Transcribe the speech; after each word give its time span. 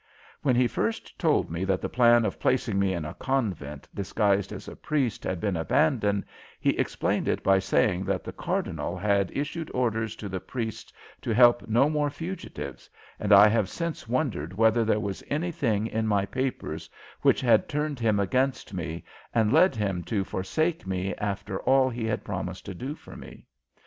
When 0.41 0.55
he 0.55 0.65
first 0.67 1.19
told 1.19 1.51
me 1.51 1.63
that 1.65 1.79
the 1.79 1.87
plan 1.87 2.25
of 2.25 2.39
placing 2.39 2.79
me 2.79 2.91
in 2.91 3.05
a 3.05 3.13
convent 3.13 3.87
disguised 3.93 4.51
as 4.51 4.67
a 4.67 4.75
priest 4.75 5.23
had 5.23 5.39
been 5.39 5.55
abandoned 5.55 6.25
he 6.59 6.71
explained 6.71 7.27
it 7.27 7.43
by 7.43 7.59
saying 7.59 8.05
that 8.05 8.23
the 8.23 8.31
Cardinal 8.33 8.97
had 8.97 9.29
issued 9.37 9.69
orders 9.75 10.15
to 10.15 10.27
the 10.27 10.39
priests 10.39 10.91
to 11.21 11.35
help 11.35 11.67
no 11.67 11.87
more 11.87 12.09
fugitives, 12.09 12.89
and 13.19 13.31
I 13.31 13.47
have 13.49 13.69
since 13.69 14.07
wondered 14.07 14.57
whether 14.57 14.83
there 14.83 14.99
was 14.99 15.23
anything 15.29 15.85
in 15.85 16.07
my 16.07 16.25
papers 16.25 16.89
which 17.21 17.39
had 17.41 17.69
turned 17.69 17.99
him 17.99 18.19
against 18.19 18.73
me 18.73 19.03
and 19.35 19.53
led 19.53 19.75
him 19.75 20.01
to 20.05 20.23
forsake 20.23 20.87
me 20.87 21.13
after 21.19 21.59
all 21.59 21.91
he 21.91 22.05
had 22.05 22.23
promised 22.23 22.65
to 22.65 22.73
do 22.73 22.95
for 22.95 23.15
me. 23.15 23.45